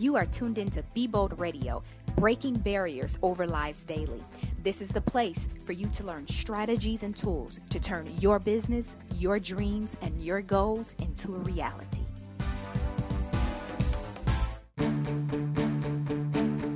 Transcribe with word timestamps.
You 0.00 0.16
are 0.16 0.24
tuned 0.24 0.56
into 0.56 0.82
Be 0.94 1.06
Bold 1.06 1.38
Radio, 1.38 1.82
breaking 2.16 2.54
barriers 2.54 3.18
over 3.20 3.46
lives 3.46 3.84
daily. 3.84 4.24
This 4.62 4.80
is 4.80 4.88
the 4.88 5.02
place 5.02 5.46
for 5.66 5.72
you 5.72 5.84
to 5.88 6.04
learn 6.04 6.26
strategies 6.26 7.02
and 7.02 7.14
tools 7.14 7.60
to 7.68 7.78
turn 7.78 8.10
your 8.18 8.38
business, 8.38 8.96
your 9.16 9.38
dreams, 9.38 9.98
and 10.00 10.24
your 10.24 10.40
goals 10.40 10.94
into 11.00 11.34
a 11.34 11.38
reality. 11.40 12.00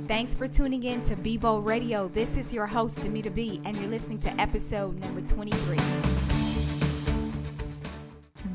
Thanks 0.07 0.35
for 0.35 0.47
tuning 0.47 0.83
in 0.83 1.01
to 1.01 1.15
Be 1.15 1.35
Bold 1.35 1.65
Radio. 1.65 2.07
This 2.07 2.37
is 2.37 2.53
your 2.53 2.67
host, 2.67 2.99
Dymeata 2.99 3.33
B, 3.33 3.59
and 3.65 3.75
you're 3.75 3.89
listening 3.89 4.19
to 4.19 4.39
episode 4.39 4.99
number 4.99 5.21
23. 5.21 6.44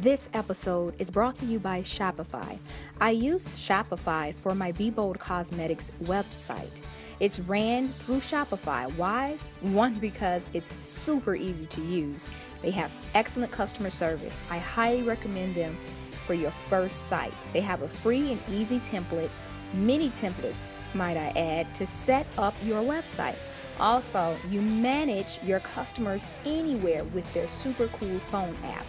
This 0.00 0.30
episode 0.32 0.94
is 0.98 1.10
brought 1.10 1.34
to 1.36 1.44
you 1.44 1.58
by 1.58 1.82
Shopify. 1.82 2.58
I 3.02 3.10
use 3.10 3.58
Shopify 3.58 4.34
for 4.34 4.54
my 4.54 4.72
Be 4.72 4.88
Bold 4.88 5.18
Cosmetics 5.18 5.92
website. 6.04 6.80
It's 7.18 7.38
ran 7.38 7.92
through 7.92 8.20
Shopify. 8.20 8.90
Why? 8.96 9.36
One, 9.60 9.92
because 9.96 10.48
it's 10.54 10.74
super 10.80 11.34
easy 11.34 11.66
to 11.66 11.82
use. 11.82 12.26
They 12.62 12.70
have 12.70 12.90
excellent 13.12 13.52
customer 13.52 13.90
service. 13.90 14.40
I 14.48 14.56
highly 14.56 15.02
recommend 15.02 15.54
them 15.54 15.76
for 16.24 16.32
your 16.32 16.50
first 16.50 17.08
site. 17.08 17.42
They 17.52 17.60
have 17.60 17.82
a 17.82 17.88
free 17.88 18.32
and 18.32 18.40
easy 18.48 18.80
template, 18.80 19.28
many 19.74 20.08
templates, 20.12 20.72
might 20.94 21.18
I 21.18 21.28
add, 21.38 21.74
to 21.74 21.86
set 21.86 22.26
up 22.38 22.54
your 22.64 22.82
website. 22.82 23.36
Also, 23.78 24.34
you 24.48 24.62
manage 24.62 25.42
your 25.42 25.60
customers 25.60 26.26
anywhere 26.46 27.04
with 27.04 27.30
their 27.34 27.48
super 27.48 27.88
cool 27.88 28.18
phone 28.30 28.56
app. 28.64 28.86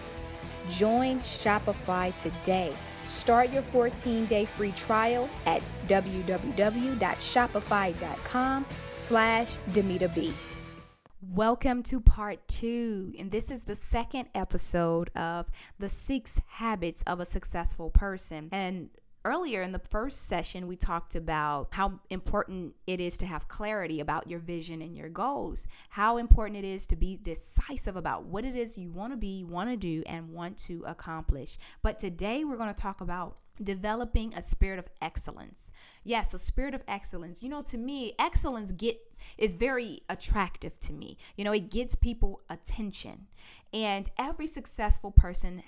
Join 0.69 1.19
Shopify 1.19 2.15
today. 2.21 2.73
Start 3.05 3.51
your 3.51 3.63
14-day 3.63 4.45
free 4.45 4.71
trial 4.73 5.27
at 5.45 5.61
www.shopify.com 5.87 8.65
slash 8.91 9.57
B. 9.73 10.33
Welcome 11.33 11.83
to 11.83 12.01
part 12.01 12.47
two, 12.47 13.13
and 13.17 13.31
this 13.31 13.49
is 13.51 13.63
the 13.63 13.75
second 13.75 14.29
episode 14.33 15.11
of 15.15 15.45
the 15.77 15.87
six 15.87 16.41
habits 16.47 17.03
of 17.05 17.19
a 17.19 17.25
successful 17.25 17.91
person. 17.91 18.49
And 18.51 18.89
earlier 19.23 19.61
in 19.61 19.71
the 19.71 19.79
first 19.79 20.27
session, 20.27 20.67
we 20.67 20.75
talked 20.75 21.15
about 21.15 21.69
how 21.71 21.99
important 22.09 22.75
it 22.87 22.99
is 22.99 23.17
to 23.17 23.25
have 23.25 23.47
clarity 23.47 23.99
about 23.99 24.29
your 24.29 24.39
vision 24.39 24.81
and 24.81 24.95
your 24.95 25.09
goals, 25.09 25.67
how 25.89 26.17
important 26.17 26.57
it 26.57 26.65
is 26.65 26.85
to 26.87 26.95
be 26.95 27.17
decisive 27.17 27.95
about 27.95 28.25
what 28.25 28.45
it 28.45 28.55
is 28.55 28.77
you 28.77 28.89
want 28.89 29.13
to 29.13 29.17
be, 29.17 29.43
want 29.43 29.69
to 29.69 29.77
do, 29.77 30.03
and 30.05 30.29
want 30.29 30.57
to 30.57 30.83
accomplish. 30.87 31.57
But 31.81 31.99
today, 31.99 32.43
we're 32.43 32.57
going 32.57 32.73
to 32.73 32.81
talk 32.81 33.01
about 33.01 33.37
developing 33.61 34.33
a 34.33 34.41
spirit 34.41 34.79
of 34.79 34.89
excellence. 35.01 35.71
Yes, 36.03 36.33
a 36.33 36.39
spirit 36.39 36.73
of 36.73 36.83
excellence. 36.87 37.43
You 37.43 37.49
know, 37.49 37.61
to 37.61 37.77
me, 37.77 38.13
excellence 38.17 38.71
get 38.71 38.99
is 39.37 39.55
very 39.55 40.01
attractive 40.09 40.79
to 40.79 40.93
me. 40.93 41.17
You 41.35 41.43
know, 41.43 41.51
it 41.51 41.69
gets 41.69 41.95
people 41.95 42.41
attention. 42.49 43.27
And 43.73 44.09
every 44.17 44.47
successful 44.47 45.11
person 45.11 45.63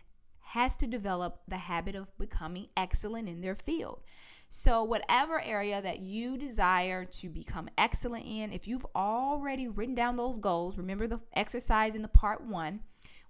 has 0.53 0.75
to 0.75 0.85
develop 0.85 1.39
the 1.47 1.57
habit 1.57 1.95
of 1.95 2.15
becoming 2.19 2.67
excellent 2.77 3.27
in 3.27 3.41
their 3.41 3.55
field. 3.55 4.03
So, 4.47 4.83
whatever 4.83 5.41
area 5.41 5.81
that 5.81 6.01
you 6.01 6.37
desire 6.37 7.05
to 7.05 7.29
become 7.29 7.69
excellent 7.75 8.27
in, 8.27 8.53
if 8.53 8.67
you've 8.67 8.85
already 8.95 9.67
written 9.67 9.95
down 9.95 10.15
those 10.15 10.37
goals, 10.37 10.77
remember 10.77 11.07
the 11.07 11.21
exercise 11.35 11.95
in 11.95 12.03
the 12.03 12.07
part 12.07 12.45
one, 12.45 12.81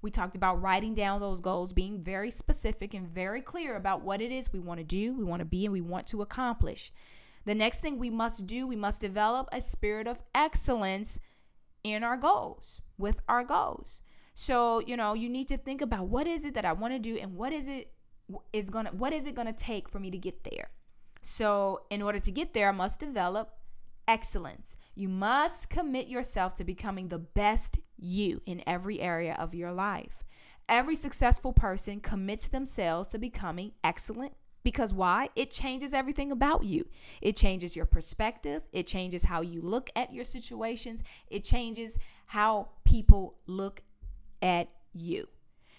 we 0.02 0.12
talked 0.12 0.36
about 0.36 0.62
writing 0.62 0.94
down 0.94 1.22
those 1.22 1.40
goals, 1.40 1.72
being 1.72 2.04
very 2.04 2.30
specific 2.30 2.94
and 2.94 3.08
very 3.08 3.42
clear 3.42 3.78
about 3.78 4.02
what 4.02 4.22
it 4.22 4.34
is 4.34 4.52
we 4.52 4.60
want 4.60 4.82
to 4.82 4.84
do, 4.84 5.14
we 5.14 5.24
want 5.24 5.40
to 5.40 5.46
be, 5.46 5.64
and 5.64 5.72
we 5.72 5.80
want 5.80 6.08
to 6.08 6.22
accomplish. 6.22 6.92
The 7.46 7.56
next 7.56 7.80
thing 7.80 7.98
we 7.98 8.10
must 8.10 8.46
do, 8.46 8.68
we 8.68 8.76
must 8.76 9.00
develop 9.00 9.48
a 9.54 9.62
spirit 9.62 10.08
of 10.08 10.22
excellence 10.36 11.20
in 11.86 12.04
our 12.04 12.18
goals, 12.18 12.82
with 12.98 13.22
our 13.30 13.46
goals. 13.46 14.02
So, 14.34 14.80
you 14.80 14.98
know, 14.98 15.14
you 15.14 15.30
need 15.30 15.48
to 15.50 15.58
think 15.58 15.82
about 15.82 16.08
what 16.08 16.28
is 16.28 16.46
it 16.46 16.54
that 16.56 16.66
I 16.66 16.74
want 16.74 16.94
to 16.94 17.00
do 17.00 17.18
and 17.18 17.36
what 17.36 17.54
is 17.54 17.68
it 17.68 17.92
is 18.52 18.70
going 18.70 18.86
to 18.86 18.92
what 18.92 19.14
is 19.14 19.26
it 19.26 19.36
going 19.36 19.48
to 19.48 19.54
take 19.54 19.90
for 19.90 20.00
me 20.00 20.10
to 20.12 20.18
get 20.18 20.44
there. 20.44 20.70
So, 21.22 21.84
in 21.90 22.02
order 22.02 22.20
to 22.20 22.32
get 22.32 22.54
there, 22.54 22.70
I 22.70 22.72
must 22.72 23.00
develop 23.00 23.54
excellence. 24.08 24.76
You 24.96 25.08
must 25.08 25.70
commit 25.70 26.08
yourself 26.08 26.56
to 26.56 26.64
becoming 26.64 27.10
the 27.10 27.20
best 27.20 27.80
you 27.98 28.42
in 28.46 28.62
every 28.68 29.00
area 29.00 29.36
of 29.40 29.54
your 29.54 29.72
life. 29.72 30.24
Every 30.68 30.96
successful 30.96 31.54
person 31.54 32.00
commits 32.00 32.48
themselves 32.48 33.10
to 33.10 33.18
becoming 33.18 33.74
excellent 33.84 34.34
because 34.64 34.94
why? 34.94 35.30
It 35.36 35.52
changes 35.52 35.94
everything 35.94 36.32
about 36.32 36.64
you. 36.64 36.88
It 37.22 37.36
changes 37.36 37.76
your 37.76 37.86
perspective. 37.86 38.64
It 38.72 38.88
changes 38.88 39.24
how 39.24 39.42
you 39.42 39.62
look 39.62 39.90
at 39.96 40.14
your 40.14 40.24
situations. 40.24 41.04
It 41.28 41.44
changes 41.44 42.00
how 42.28 42.70
people 42.86 43.36
look 43.46 43.84
at 44.44 44.70
you. 44.94 45.28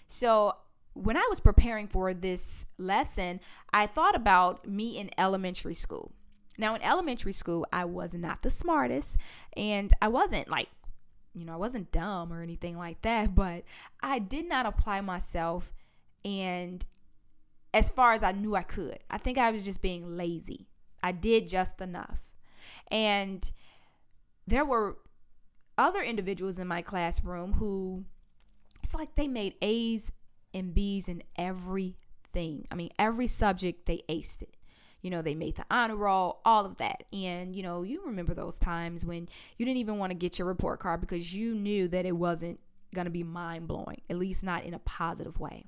So, 0.07 0.55
when 0.93 1.17
I 1.17 1.27
was 1.29 1.39
preparing 1.39 1.87
for 1.87 2.13
this 2.13 2.65
lesson, 2.77 3.39
I 3.73 3.85
thought 3.85 4.15
about 4.15 4.67
me 4.67 4.97
in 4.97 5.09
elementary 5.17 5.73
school. 5.73 6.13
Now, 6.57 6.73
in 6.75 6.81
elementary 6.81 7.33
school, 7.33 7.65
I 7.71 7.85
was 7.85 8.13
not 8.13 8.41
the 8.41 8.49
smartest, 8.49 9.17
and 9.57 9.93
I 10.01 10.07
wasn't 10.07 10.49
like, 10.49 10.69
you 11.33 11.43
know, 11.43 11.53
I 11.53 11.57
wasn't 11.57 11.91
dumb 11.91 12.31
or 12.31 12.41
anything 12.41 12.77
like 12.77 13.01
that, 13.01 13.35
but 13.35 13.63
I 14.01 14.19
did 14.19 14.47
not 14.47 14.65
apply 14.65 15.01
myself 15.01 15.73
and 16.23 16.85
as 17.73 17.89
far 17.89 18.13
as 18.13 18.23
I 18.23 18.31
knew 18.31 18.55
I 18.55 18.63
could. 18.63 18.99
I 19.11 19.17
think 19.17 19.37
I 19.37 19.51
was 19.51 19.65
just 19.65 19.81
being 19.81 20.15
lazy. 20.15 20.67
I 21.03 21.11
did 21.11 21.49
just 21.49 21.81
enough. 21.81 22.19
And 22.89 23.51
there 24.47 24.63
were 24.63 24.97
other 25.77 26.01
individuals 26.01 26.57
in 26.57 26.67
my 26.67 26.81
classroom 26.81 27.53
who 27.53 28.05
it's 28.85 28.93
like 28.93 29.15
they 29.15 29.27
made 29.27 29.55
A's 29.63 30.11
and 30.53 30.71
B's 30.71 31.07
in 31.07 31.23
everything. 31.39 32.67
I 32.69 32.75
mean, 32.75 32.91
every 32.99 33.25
subject 33.25 33.87
they 33.87 34.03
aced 34.07 34.43
it. 34.43 34.55
You 35.01 35.09
know, 35.09 35.23
they 35.23 35.33
made 35.33 35.55
the 35.55 35.65
honor 35.71 35.95
roll, 35.95 36.39
all 36.45 36.67
of 36.67 36.75
that. 36.77 37.03
And, 37.11 37.55
you 37.55 37.63
know, 37.63 37.81
you 37.81 38.05
remember 38.05 38.35
those 38.35 38.59
times 38.59 39.03
when 39.03 39.27
you 39.57 39.65
didn't 39.65 39.79
even 39.79 39.97
want 39.97 40.11
to 40.11 40.15
get 40.15 40.37
your 40.37 40.47
report 40.47 40.79
card 40.79 41.01
because 41.01 41.33
you 41.33 41.55
knew 41.55 41.87
that 41.87 42.05
it 42.05 42.11
wasn't 42.11 42.59
going 42.93 43.05
to 43.05 43.11
be 43.11 43.23
mind 43.23 43.67
blowing, 43.67 44.01
at 44.07 44.17
least 44.17 44.43
not 44.43 44.63
in 44.63 44.75
a 44.75 44.79
positive 44.79 45.39
way. 45.39 45.65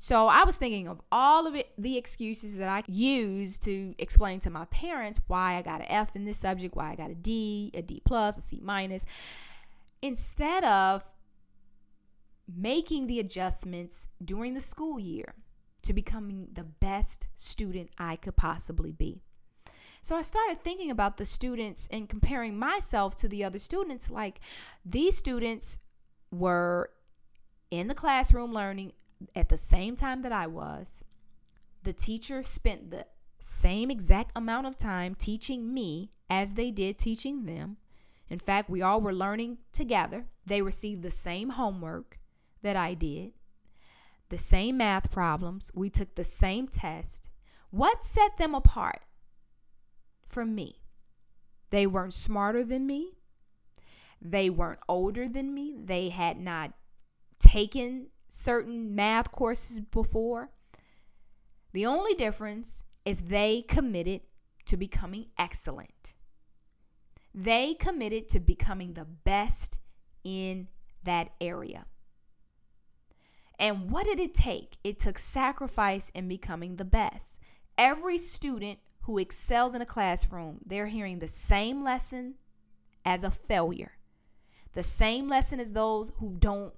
So 0.00 0.26
I 0.26 0.42
was 0.42 0.56
thinking 0.56 0.88
of 0.88 1.00
all 1.12 1.46
of 1.46 1.54
it, 1.54 1.70
the 1.78 1.96
excuses 1.96 2.58
that 2.58 2.68
I 2.68 2.82
used 2.88 3.62
to 3.62 3.94
explain 3.98 4.40
to 4.40 4.50
my 4.50 4.64
parents 4.66 5.20
why 5.28 5.54
I 5.54 5.62
got 5.62 5.82
an 5.82 5.86
F 5.88 6.16
in 6.16 6.24
this 6.24 6.38
subject, 6.38 6.74
why 6.74 6.90
I 6.90 6.96
got 6.96 7.10
a 7.10 7.14
D, 7.14 7.70
a 7.74 7.82
D 7.82 8.02
plus, 8.04 8.38
a 8.38 8.40
C 8.40 8.58
minus, 8.60 9.04
instead 10.02 10.64
of 10.64 11.04
making 12.54 13.06
the 13.06 13.18
adjustments 13.18 14.08
during 14.24 14.54
the 14.54 14.60
school 14.60 14.98
year 14.98 15.34
to 15.82 15.92
becoming 15.92 16.48
the 16.52 16.64
best 16.64 17.28
student 17.34 17.90
I 17.98 18.16
could 18.16 18.36
possibly 18.36 18.92
be. 18.92 19.22
So 20.02 20.16
I 20.16 20.22
started 20.22 20.62
thinking 20.62 20.90
about 20.90 21.16
the 21.16 21.24
students 21.24 21.88
and 21.90 22.08
comparing 22.08 22.56
myself 22.56 23.16
to 23.16 23.28
the 23.28 23.42
other 23.42 23.58
students. 23.58 24.10
Like 24.10 24.40
these 24.84 25.16
students 25.16 25.78
were 26.30 26.90
in 27.70 27.88
the 27.88 27.94
classroom 27.94 28.52
learning 28.52 28.92
at 29.34 29.48
the 29.48 29.58
same 29.58 29.96
time 29.96 30.22
that 30.22 30.32
I 30.32 30.46
was. 30.46 31.02
The 31.82 31.92
teacher 31.92 32.42
spent 32.42 32.90
the 32.90 33.06
same 33.40 33.90
exact 33.90 34.32
amount 34.36 34.66
of 34.66 34.76
time 34.76 35.14
teaching 35.14 35.72
me 35.72 36.10
as 36.28 36.52
they 36.52 36.70
did 36.70 36.98
teaching 36.98 37.44
them. 37.44 37.76
In 38.28 38.38
fact, 38.38 38.68
we 38.68 38.82
all 38.82 39.00
were 39.00 39.14
learning 39.14 39.58
together. 39.72 40.26
They 40.44 40.62
received 40.62 41.02
the 41.02 41.10
same 41.10 41.50
homework 41.50 42.18
that 42.62 42.76
I 42.76 42.94
did, 42.94 43.32
the 44.28 44.38
same 44.38 44.78
math 44.78 45.10
problems, 45.10 45.70
we 45.74 45.90
took 45.90 46.14
the 46.14 46.24
same 46.24 46.66
test. 46.68 47.28
What 47.70 48.02
set 48.04 48.38
them 48.38 48.54
apart 48.54 49.02
from 50.28 50.54
me? 50.54 50.80
They 51.70 51.86
weren't 51.86 52.14
smarter 52.14 52.64
than 52.64 52.86
me. 52.86 53.12
They 54.20 54.50
weren't 54.50 54.80
older 54.88 55.28
than 55.28 55.54
me. 55.54 55.76
They 55.84 56.08
had 56.08 56.38
not 56.38 56.72
taken 57.38 58.08
certain 58.28 58.94
math 58.94 59.30
courses 59.30 59.80
before. 59.80 60.50
The 61.72 61.86
only 61.86 62.14
difference 62.14 62.84
is 63.04 63.20
they 63.20 63.62
committed 63.62 64.22
to 64.66 64.76
becoming 64.76 65.26
excellent. 65.38 66.14
They 67.34 67.74
committed 67.74 68.28
to 68.30 68.40
becoming 68.40 68.94
the 68.94 69.04
best 69.04 69.78
in 70.24 70.68
that 71.04 71.30
area. 71.40 71.86
And 73.58 73.90
what 73.90 74.04
did 74.04 74.20
it 74.20 74.34
take? 74.34 74.76
It 74.84 75.00
took 75.00 75.18
sacrifice 75.18 76.10
in 76.10 76.28
becoming 76.28 76.76
the 76.76 76.84
best. 76.84 77.38
Every 77.78 78.18
student 78.18 78.78
who 79.02 79.18
excels 79.18 79.74
in 79.74 79.80
a 79.80 79.86
classroom, 79.86 80.60
they're 80.66 80.88
hearing 80.88 81.18
the 81.18 81.28
same 81.28 81.82
lesson 81.82 82.34
as 83.04 83.22
a 83.22 83.30
failure, 83.30 83.92
the 84.74 84.82
same 84.82 85.28
lesson 85.28 85.60
as 85.60 85.72
those 85.72 86.12
who 86.16 86.36
don't 86.38 86.74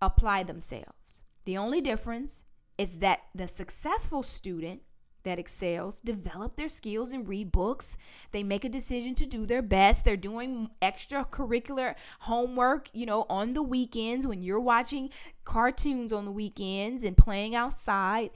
apply 0.00 0.42
themselves. 0.42 1.22
The 1.44 1.56
only 1.56 1.80
difference 1.80 2.44
is 2.76 2.98
that 2.98 3.20
the 3.34 3.48
successful 3.48 4.22
student, 4.22 4.82
that 5.26 5.40
excels 5.40 6.00
develop 6.00 6.54
their 6.54 6.68
skills 6.68 7.12
and 7.12 7.28
read 7.28 7.50
books. 7.50 7.96
They 8.30 8.44
make 8.44 8.64
a 8.64 8.68
decision 8.68 9.16
to 9.16 9.26
do 9.26 9.44
their 9.44 9.60
best. 9.60 10.04
They're 10.04 10.16
doing 10.16 10.70
extracurricular 10.80 11.96
homework, 12.20 12.88
you 12.94 13.06
know, 13.06 13.26
on 13.28 13.52
the 13.52 13.62
weekends 13.62 14.24
when 14.24 14.44
you're 14.44 14.60
watching 14.60 15.10
cartoons 15.44 16.12
on 16.12 16.26
the 16.26 16.30
weekends 16.30 17.02
and 17.02 17.16
playing 17.16 17.56
outside, 17.56 18.30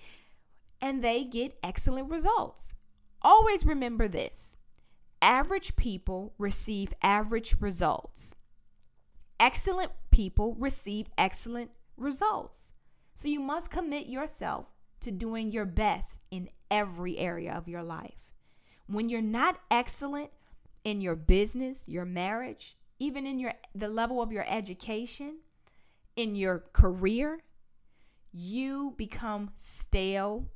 and 0.81 1.03
they 1.03 1.23
get 1.23 1.57
excellent 1.63 2.11
results. 2.11 2.75
Always 3.23 3.65
remember 3.65 4.09
this 4.09 4.57
average 5.23 5.77
people 5.77 6.35
receive 6.39 6.93
average 7.03 7.55
results. 7.61 8.35
Excellent 9.39 9.93
people 10.11 10.57
receive 10.59 11.07
excellent 11.17 11.71
results. 11.97 12.73
So 13.15 13.29
you 13.29 13.39
must 13.39 13.71
commit 13.71 14.07
yourself 14.07 14.67
to 15.01 15.11
doing 15.11 15.51
your 15.51 15.65
best 15.65 16.21
in 16.31 16.49
every 16.71 17.19
area 17.19 17.53
of 17.53 17.69
your 17.69 17.83
life. 17.83 18.15
When 18.87 19.09
you're 19.09 19.23
not 19.23 19.61
excellent 19.71 20.31
in 20.85 21.01
your 21.01 21.17
business, 21.17 21.89
your 21.89 22.05
marriage, 22.05 22.77
even 22.99 23.27
in 23.27 23.39
your 23.39 23.55
the 23.75 23.89
level 23.89 24.21
of 24.23 24.33
your 24.33 24.45
education, 24.49 25.39
in 26.17 26.35
your 26.35 26.65
career, 26.73 27.41
you 28.33 28.95
become 28.97 29.51
stale, 29.57 30.49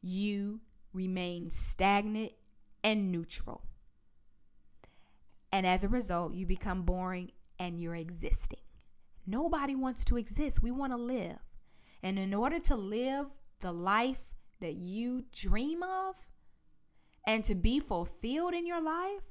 you 0.00 0.60
remain 0.92 1.50
stagnant 1.50 2.32
and 2.82 3.12
neutral. 3.12 3.62
And 5.52 5.66
as 5.66 5.84
a 5.84 5.88
result, 5.88 6.34
you 6.34 6.46
become 6.46 6.82
boring 6.82 7.32
and 7.58 7.80
you're 7.80 7.96
existing. 7.96 8.60
Nobody 9.26 9.74
wants 9.74 10.04
to 10.06 10.16
exist. 10.16 10.62
We 10.62 10.70
want 10.70 10.92
to 10.92 10.96
live. 10.96 11.38
And 12.02 12.18
in 12.18 12.32
order 12.32 12.58
to 12.60 12.76
live 12.76 13.26
the 13.60 13.72
life 13.72 14.22
that 14.60 14.74
you 14.74 15.24
dream 15.32 15.82
of 15.82 16.14
and 17.26 17.44
to 17.44 17.54
be 17.54 17.80
fulfilled 17.80 18.54
in 18.54 18.66
your 18.66 18.82
life, 18.82 19.22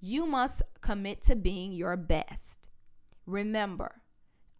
you 0.00 0.26
must 0.26 0.62
commit 0.80 1.22
to 1.22 1.36
being 1.36 1.72
your 1.72 1.96
best. 1.96 2.68
Remember, 3.26 4.02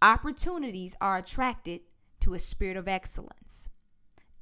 opportunities 0.00 0.94
are 1.00 1.18
attracted 1.18 1.80
to 2.20 2.34
a 2.34 2.38
spirit 2.38 2.76
of 2.76 2.88
excellence. 2.88 3.68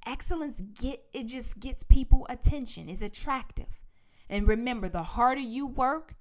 Excellence 0.07 0.61
get 0.61 1.05
it 1.13 1.27
just 1.27 1.61
gets 1.61 1.83
people 1.85 2.27
attention. 2.29 2.89
It's 2.89 3.03
attractive. 3.03 3.81
And 4.29 4.49
remember, 4.49 4.89
the 4.89 5.03
harder 5.03 5.41
you 5.41 5.67
work, 5.67 6.15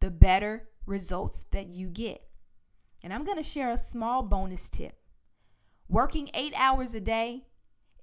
the 0.00 0.10
better 0.10 0.68
results 0.84 1.44
that 1.52 1.68
you 1.68 1.88
get. 1.88 2.22
And 3.02 3.12
I'm 3.12 3.24
going 3.24 3.36
to 3.36 3.42
share 3.42 3.70
a 3.70 3.78
small 3.78 4.22
bonus 4.22 4.68
tip. 4.68 4.98
Working 5.88 6.28
8 6.34 6.52
hours 6.56 6.94
a 6.94 7.00
day 7.00 7.45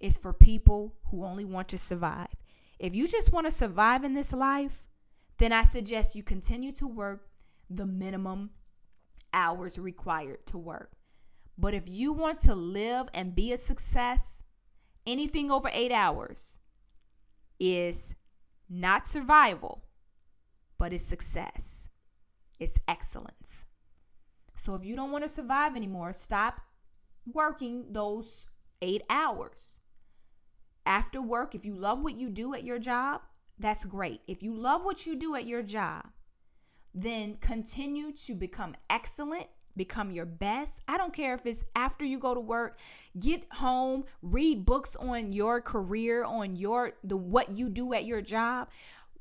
is 0.04 0.18
for 0.18 0.34
people 0.34 0.94
who 1.06 1.24
only 1.24 1.46
want 1.46 1.70
to 1.70 1.78
survive. 1.78 2.28
If 2.78 2.94
you 2.94 3.08
just 3.08 3.32
want 3.32 3.48
to 3.48 3.52
survive 3.52 4.04
in 4.04 4.14
this 4.14 4.34
life, 4.34 4.84
then 5.38 5.54
I 5.54 5.64
suggest 5.64 6.14
you 6.14 6.24
continue 6.24 6.74
to 6.74 6.86
work 6.86 7.30
the 7.70 7.86
minimum 7.86 8.50
hours 9.34 9.80
required 9.80 10.46
to 10.48 10.58
work. 10.58 10.92
But 11.58 11.74
if 11.74 11.88
you 11.88 12.12
want 12.12 12.42
to 12.42 12.54
live 12.54 13.08
and 13.14 13.34
be 13.34 13.54
a 13.54 13.58
success, 13.58 14.44
anything 15.08 15.50
over 15.50 15.70
eight 15.72 15.94
hours 15.94 16.60
is 17.58 18.14
not 18.70 19.08
survival, 19.08 19.86
but 20.78 20.92
it's 20.92 21.06
success. 21.06 21.88
It's 22.60 22.78
excellence. 22.90 23.64
So 24.58 24.76
if 24.76 24.84
you 24.84 24.98
don't 24.98 25.12
want 25.12 25.24
to 25.24 25.30
survive 25.30 25.78
anymore, 25.78 26.12
stop 26.12 26.60
working 27.26 27.86
those 27.94 28.48
eight 28.82 29.04
hours 29.10 29.80
after 30.86 31.22
work, 31.22 31.56
if 31.56 31.66
you 31.66 31.76
love 31.76 32.02
what 32.02 32.20
you 32.20 32.30
do 32.30 32.54
at 32.54 32.64
your 32.64 32.80
job, 32.80 33.22
that's 33.60 33.86
great. 33.86 34.22
If 34.28 34.44
you 34.44 34.54
love 34.54 34.84
what 34.84 35.06
you 35.06 35.16
do 35.16 35.36
at 35.36 35.46
your 35.46 35.62
job, 35.62 36.08
then 36.94 37.38
continue 37.42 38.12
to 38.12 38.36
become 38.36 38.76
excellent, 38.90 39.48
become 39.76 40.12
your 40.12 40.26
best. 40.26 40.82
I 40.88 40.98
don't 40.98 41.14
care 41.14 41.34
if 41.34 41.46
it's 41.46 41.64
after 41.76 42.06
you 42.06 42.20
go 42.20 42.34
to 42.34 42.40
work, 42.40 42.78
get 43.20 43.44
home, 43.54 44.06
read 44.22 44.66
books 44.66 44.96
on 44.96 45.32
your 45.32 45.62
career, 45.62 46.24
on 46.24 46.56
your 46.56 46.94
the 47.04 47.18
what 47.18 47.56
you 47.56 47.70
do 47.70 47.94
at 47.94 48.06
your 48.06 48.22
job. 48.22 48.70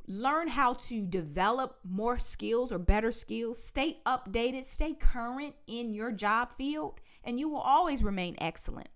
Learn 0.08 0.48
how 0.48 0.74
to 0.74 1.06
develop 1.06 1.78
more 1.84 2.18
skills 2.18 2.72
or 2.72 2.78
better 2.78 3.12
skills. 3.12 3.62
Stay 3.62 3.98
updated, 4.04 4.64
stay 4.64 4.94
current 4.94 5.54
in 5.66 5.94
your 5.94 6.10
job 6.10 6.52
field, 6.52 7.00
and 7.22 7.38
you 7.38 7.48
will 7.48 7.60
always 7.60 8.02
remain 8.02 8.34
excellent. 8.38 8.88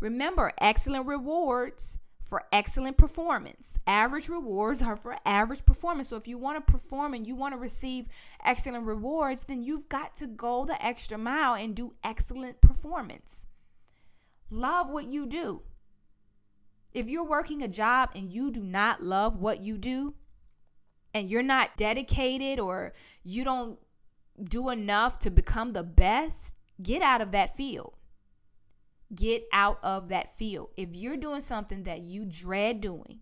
Remember, 0.00 0.52
excellent 0.58 1.06
rewards 1.06 1.98
for 2.24 2.44
excellent 2.52 2.96
performance. 2.96 3.78
Average 3.86 4.28
rewards 4.28 4.80
are 4.80 4.96
for 4.96 5.16
average 5.26 5.66
performance. 5.66 6.08
So 6.08 6.16
if 6.16 6.28
you 6.28 6.38
want 6.38 6.64
to 6.64 6.72
perform 6.72 7.12
and 7.12 7.26
you 7.26 7.34
want 7.34 7.54
to 7.54 7.58
receive 7.58 8.06
excellent 8.44 8.84
rewards, 8.84 9.44
then 9.44 9.62
you've 9.62 9.88
got 9.88 10.14
to 10.16 10.26
go 10.26 10.64
the 10.64 10.82
extra 10.84 11.18
mile 11.18 11.54
and 11.54 11.74
do 11.74 11.92
excellent 12.02 12.60
performance. 12.60 13.46
Love 14.50 14.88
what 14.88 15.06
you 15.06 15.26
do. 15.26 15.62
If 16.92 17.08
you're 17.08 17.24
working 17.24 17.62
a 17.62 17.68
job 17.68 18.10
and 18.14 18.32
you 18.32 18.50
do 18.50 18.62
not 18.62 19.02
love 19.02 19.36
what 19.36 19.60
you 19.60 19.76
do, 19.76 20.14
and 21.12 21.28
you're 21.28 21.42
not 21.42 21.76
dedicated 21.76 22.60
or 22.60 22.92
you 23.24 23.42
don't 23.42 23.78
do 24.42 24.70
enough 24.70 25.18
to 25.18 25.30
become 25.30 25.72
the 25.72 25.82
best, 25.82 26.54
get 26.80 27.02
out 27.02 27.20
of 27.20 27.32
that 27.32 27.56
field 27.56 27.94
get 29.14 29.44
out 29.52 29.78
of 29.82 30.08
that 30.08 30.36
field. 30.36 30.70
If 30.76 30.94
you're 30.94 31.16
doing 31.16 31.40
something 31.40 31.84
that 31.84 32.00
you 32.00 32.24
dread 32.24 32.80
doing, 32.80 33.20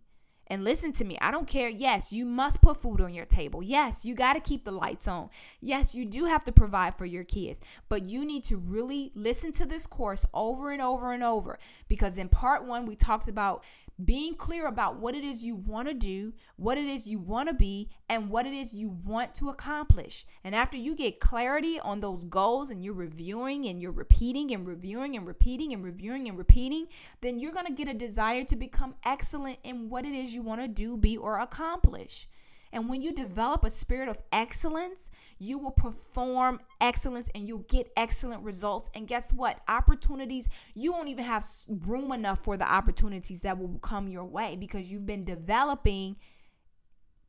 and 0.50 0.64
listen 0.64 0.92
to 0.92 1.04
me, 1.04 1.18
I 1.20 1.30
don't 1.30 1.46
care. 1.46 1.68
Yes, 1.68 2.12
you 2.12 2.24
must 2.24 2.62
put 2.62 2.80
food 2.80 3.00
on 3.00 3.12
your 3.12 3.26
table. 3.26 3.62
Yes, 3.62 4.04
you 4.04 4.14
got 4.14 4.32
to 4.32 4.40
keep 4.40 4.64
the 4.64 4.72
lights 4.72 5.06
on. 5.06 5.28
Yes, 5.60 5.94
you 5.94 6.06
do 6.06 6.24
have 6.24 6.44
to 6.44 6.52
provide 6.52 6.96
for 6.96 7.04
your 7.04 7.24
kids. 7.24 7.60
But 7.88 8.04
you 8.04 8.24
need 8.24 8.44
to 8.44 8.56
really 8.56 9.12
listen 9.14 9.52
to 9.52 9.66
this 9.66 9.86
course 9.86 10.24
over 10.32 10.70
and 10.70 10.80
over 10.80 11.12
and 11.12 11.22
over 11.22 11.58
because 11.86 12.16
in 12.16 12.28
part 12.30 12.64
one, 12.64 12.86
we 12.86 12.96
talked 12.96 13.28
about 13.28 13.62
being 14.04 14.34
clear 14.34 14.66
about 14.66 15.00
what 15.00 15.14
it 15.14 15.24
is 15.24 15.42
you 15.42 15.56
want 15.56 15.88
to 15.88 15.94
do, 15.94 16.32
what 16.56 16.78
it 16.78 16.86
is 16.86 17.06
you 17.06 17.18
want 17.18 17.48
to 17.48 17.54
be, 17.54 17.90
and 18.08 18.30
what 18.30 18.46
it 18.46 18.52
is 18.52 18.72
you 18.72 18.90
want 19.04 19.34
to 19.34 19.48
accomplish. 19.48 20.24
And 20.44 20.54
after 20.54 20.76
you 20.76 20.94
get 20.94 21.18
clarity 21.18 21.80
on 21.80 22.00
those 22.00 22.24
goals 22.24 22.70
and 22.70 22.84
you're 22.84 22.94
reviewing 22.94 23.66
and 23.66 23.82
you're 23.82 23.90
repeating 23.90 24.52
and 24.52 24.66
reviewing 24.66 25.16
and 25.16 25.26
repeating 25.26 25.72
and 25.72 25.82
reviewing 25.82 26.28
and 26.28 26.38
repeating, 26.38 26.86
then 27.20 27.40
you're 27.40 27.52
going 27.52 27.66
to 27.66 27.72
get 27.72 27.88
a 27.88 27.94
desire 27.94 28.44
to 28.44 28.56
become 28.56 28.94
excellent 29.04 29.58
in 29.64 29.88
what 29.88 30.04
it 30.04 30.14
is 30.14 30.32
you 30.32 30.42
want 30.42 30.60
to 30.60 30.68
do, 30.68 30.96
be, 30.96 31.16
or 31.16 31.40
accomplish. 31.40 32.28
And 32.72 32.88
when 32.88 33.02
you 33.02 33.12
develop 33.12 33.64
a 33.64 33.70
spirit 33.70 34.08
of 34.08 34.18
excellence, 34.30 35.08
you 35.38 35.58
will 35.58 35.70
perform 35.70 36.60
excellence 36.80 37.28
and 37.34 37.48
you'll 37.48 37.64
get 37.68 37.90
excellent 37.96 38.42
results. 38.42 38.90
And 38.94 39.06
guess 39.08 39.32
what? 39.32 39.60
Opportunities, 39.68 40.48
you 40.74 40.92
won't 40.92 41.08
even 41.08 41.24
have 41.24 41.46
room 41.68 42.12
enough 42.12 42.44
for 42.44 42.56
the 42.56 42.70
opportunities 42.70 43.40
that 43.40 43.58
will 43.58 43.78
come 43.78 44.08
your 44.08 44.24
way 44.24 44.56
because 44.56 44.90
you've 44.90 45.06
been 45.06 45.24
developing 45.24 46.16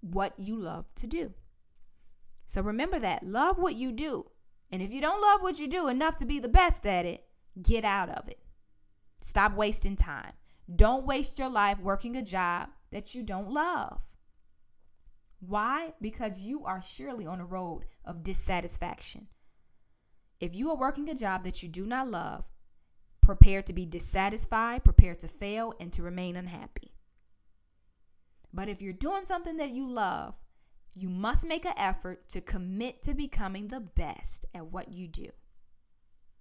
what 0.02 0.34
you 0.38 0.58
love 0.58 0.94
to 0.96 1.08
do. 1.08 1.34
So 2.46 2.62
remember 2.62 3.00
that. 3.00 3.26
Love 3.26 3.58
what 3.58 3.76
you 3.76 3.92
do. 3.92 4.26
And 4.72 4.82
if 4.82 4.92
you 4.92 5.02
don't 5.02 5.22
love 5.22 5.42
what 5.42 5.60
you 5.60 5.68
do 5.68 5.88
enough 5.88 6.18
to 6.18 6.26
be 6.26 6.40
the 6.40 6.50
best 6.50 6.86
at 6.86 7.06
it, 7.06 7.26
get 7.62 7.86
out 7.86 8.10
of 8.10 8.28
it. 8.28 8.40
Stop 9.20 9.56
wasting 9.56 9.96
time. 9.96 10.34
Don't 10.74 11.06
waste 11.06 11.40
your 11.40 11.50
life 11.50 11.80
working 11.80 12.16
a 12.16 12.22
job 12.22 12.70
that 12.92 13.14
you 13.14 13.24
don't 13.24 13.50
love. 13.50 14.02
Why? 15.40 15.92
Because 16.02 16.42
you 16.42 16.66
are 16.66 16.82
surely 16.82 17.26
on 17.26 17.40
a 17.40 17.46
road 17.46 17.86
of 18.06 18.24
dissatisfaction. 18.24 19.28
If 20.40 20.56
you 20.56 20.70
are 20.72 20.78
working 20.78 21.10
a 21.10 21.16
job 21.16 21.44
that 21.44 21.64
you 21.64 21.70
do 21.70 21.86
not 21.86 22.10
love, 22.10 22.46
prepare 23.22 23.62
to 23.62 23.74
be 23.74 23.86
dissatisfied, 23.86 24.84
prepare 24.84 25.16
to 25.16 25.28
fail, 25.28 25.74
and 25.80 25.92
to 25.94 26.04
remain 26.04 26.36
unhappy. 26.36 26.94
But 28.54 28.70
if 28.70 28.82
you're 28.82 28.94
doing 28.94 29.26
something 29.26 29.58
that 29.58 29.70
you 29.70 29.88
love, 29.88 30.36
you 30.96 31.10
must 31.10 31.46
make 31.46 31.66
an 31.66 31.74
effort 31.78 32.28
to 32.30 32.42
commit 32.42 33.04
to 33.04 33.14
becoming 33.14 33.68
the 33.68 33.80
best 33.80 34.46
at 34.56 34.68
what 34.68 34.92
you 34.92 35.08
do 35.08 35.30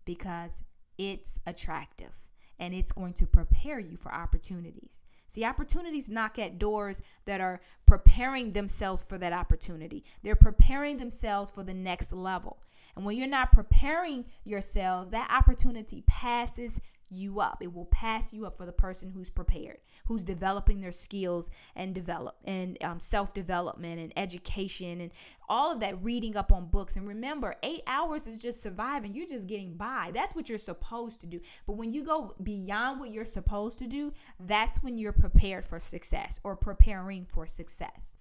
because 0.05 0.63
it's 0.97 1.39
attractive 1.47 2.13
and 2.59 2.75
it's 2.75 2.93
going 2.93 3.13
to 3.13 3.27
prepare 3.27 3.79
you 3.79 3.97
for 3.97 4.13
opportunities. 4.13 5.03
See, 5.29 5.45
opportunities 5.45 6.09
knock 6.09 6.39
at 6.39 6.59
doors 6.59 7.03
that 7.27 7.41
are 7.41 7.61
preparing 7.87 8.53
themselves 8.53 9.03
for 9.03 9.19
that 9.19 9.33
opportunity. 9.33 10.05
They're 10.23 10.35
preparing 10.35 10.97
themselves 10.97 11.51
for 11.51 11.63
the 11.63 11.75
next 11.75 12.13
level. 12.13 12.59
And 12.97 13.05
when 13.05 13.17
you're 13.17 13.29
not 13.29 13.53
preparing 13.53 14.25
yourselves, 14.45 15.11
that 15.11 15.31
opportunity 15.31 16.03
passes 16.07 16.81
you 17.11 17.41
up. 17.41 17.59
It 17.63 17.73
will 17.73 17.87
pass 17.87 18.33
you 18.33 18.47
up 18.47 18.57
for 18.57 18.67
the 18.67 18.73
person 18.73 19.11
who's 19.11 19.31
prepared, 19.31 19.79
who's 20.07 20.25
developing 20.25 20.81
their 20.81 20.93
skills 20.93 21.51
and 21.75 21.95
develop 21.95 22.37
and 22.45 22.77
um, 22.83 23.01
self 23.01 23.35
development 23.35 24.01
and 24.01 24.13
education 24.17 25.01
and 25.01 25.11
all 25.49 25.73
of 25.73 25.81
that 25.81 26.03
reading 26.03 26.37
up 26.37 26.53
on 26.53 26.67
books. 26.67 26.97
And 26.97 27.07
remember, 27.07 27.55
eight 27.63 27.83
hours 27.87 28.27
is 28.27 28.43
just 28.43 28.63
surviving. 28.63 29.15
You're 29.15 29.27
just 29.27 29.49
getting 29.49 29.75
by. 29.75 30.11
That's 30.13 30.35
what 30.35 30.49
you're 30.49 30.59
supposed 30.59 31.21
to 31.23 31.27
do. 31.27 31.41
But 31.67 31.77
when 31.77 31.93
you 31.93 32.05
go 32.05 32.35
beyond 32.43 33.01
what 33.01 33.11
you're 33.11 33.25
supposed 33.25 33.79
to 33.81 33.87
do, 33.87 34.13
that's 34.41 34.83
when 34.83 34.99
you're 34.99 35.13
prepared 35.13 35.65
for 35.65 35.79
success 35.79 36.41
or 36.45 36.57
preparing 36.57 37.25
for 37.25 37.47
success. 37.47 38.17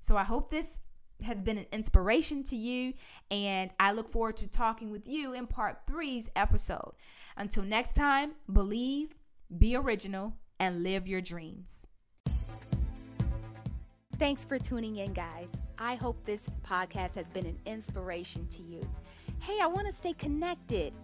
So 0.00 0.16
I 0.16 0.24
hope 0.24 0.50
this 0.50 0.78
has 1.22 1.40
been 1.40 1.58
an 1.58 1.66
inspiration 1.72 2.42
to 2.44 2.56
you, 2.56 2.92
and 3.30 3.70
I 3.80 3.92
look 3.92 4.08
forward 4.08 4.36
to 4.38 4.48
talking 4.48 4.90
with 4.90 5.08
you 5.08 5.32
in 5.32 5.46
part 5.46 5.86
three's 5.86 6.28
episode. 6.36 6.92
Until 7.36 7.62
next 7.62 7.94
time, 7.94 8.32
believe, 8.52 9.14
be 9.56 9.76
original, 9.76 10.34
and 10.58 10.82
live 10.82 11.06
your 11.06 11.20
dreams. 11.20 11.86
Thanks 14.18 14.44
for 14.44 14.58
tuning 14.58 14.96
in, 14.96 15.12
guys. 15.12 15.52
I 15.78 15.96
hope 15.96 16.24
this 16.24 16.46
podcast 16.66 17.14
has 17.16 17.28
been 17.28 17.44
an 17.44 17.58
inspiration 17.66 18.46
to 18.48 18.62
you. 18.62 18.80
Hey, 19.40 19.58
I 19.60 19.66
want 19.66 19.86
to 19.86 19.92
stay 19.92 20.14
connected. 20.14 20.94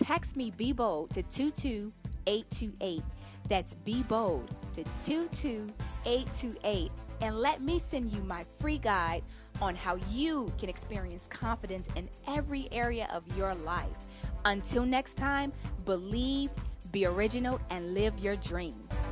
Text 0.00 0.36
me 0.36 0.52
Be 0.56 0.72
Bold 0.72 1.10
to 1.10 1.22
22828. 1.24 3.02
That's 3.48 3.74
Be 3.74 4.04
Bold 4.04 4.54
to 4.74 4.84
22828. 5.04 6.92
And 7.22 7.36
let 7.36 7.60
me 7.60 7.80
send 7.80 8.12
you 8.12 8.22
my 8.22 8.44
free 8.60 8.78
guide 8.78 9.24
on 9.60 9.74
how 9.74 9.96
you 10.10 10.50
can 10.58 10.68
experience 10.68 11.26
confidence 11.28 11.88
in 11.96 12.08
every 12.26 12.68
area 12.72 13.08
of 13.12 13.24
your 13.36 13.54
life. 13.54 13.86
Until 14.44 14.84
next 14.84 15.16
time, 15.16 15.52
believe, 15.84 16.50
be 16.92 17.04
original, 17.04 17.60
and 17.70 17.94
live 17.94 18.18
your 18.18 18.36
dreams. 18.36 19.09